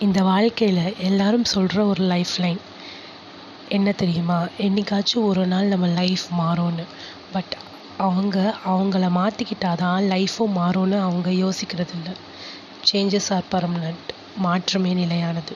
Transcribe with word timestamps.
இந்த 0.00 0.20
வாழ்க்கையில் 0.22 0.78
எல்லாரும் 1.00 1.44
சொல்கிற 1.44 1.84
ஒரு 1.86 2.02
லைஃப் 2.04 2.32
லைன் 2.38 2.60
என்ன 3.68 3.92
தெரியுமா? 3.92 4.38
என்னைக்காச்சும் 4.58 5.26
ஒரு 5.26 5.46
நாள் 5.46 5.66
நம்ம 5.66 5.86
லைஃப் 5.92 6.24
மாறும்னு. 6.40 6.84
பட் 7.32 7.54
அவங்க 7.98 8.36
அவங்கள 8.64 9.08
மாற்றிக்கிட்டால் 9.18 9.76
தான் 9.76 10.08
லைஃப்பும் 10.12 10.56
மாறும்னு 10.56 10.98
அவங்க 11.00 11.30
யோசிக்கிறது 11.38 11.94
இல்லை 11.98 12.14
சேஞ்சஸ் 12.84 13.30
ஆர் 13.36 13.50
பர்மனண்ட் 13.52 14.10
மாற்றமே 14.38 14.92
நிலையானது. 14.94 15.54